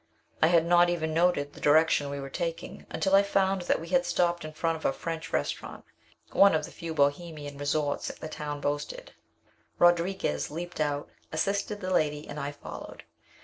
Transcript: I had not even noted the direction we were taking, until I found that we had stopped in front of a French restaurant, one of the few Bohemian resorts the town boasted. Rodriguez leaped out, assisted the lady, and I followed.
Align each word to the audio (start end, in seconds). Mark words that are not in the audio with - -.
I 0.41 0.47
had 0.47 0.65
not 0.65 0.89
even 0.89 1.13
noted 1.13 1.53
the 1.53 1.61
direction 1.61 2.09
we 2.09 2.19
were 2.19 2.27
taking, 2.31 2.87
until 2.89 3.13
I 3.13 3.21
found 3.21 3.61
that 3.61 3.79
we 3.79 3.89
had 3.89 4.03
stopped 4.03 4.43
in 4.43 4.51
front 4.51 4.75
of 4.75 4.83
a 4.83 4.91
French 4.91 5.31
restaurant, 5.31 5.85
one 6.31 6.55
of 6.55 6.65
the 6.65 6.71
few 6.71 6.95
Bohemian 6.95 7.59
resorts 7.59 8.07
the 8.07 8.27
town 8.27 8.61
boasted. 8.61 9.11
Rodriguez 9.77 10.49
leaped 10.49 10.79
out, 10.79 11.07
assisted 11.31 11.81
the 11.81 11.93
lady, 11.93 12.27
and 12.27 12.39
I 12.39 12.51
followed. 12.51 13.03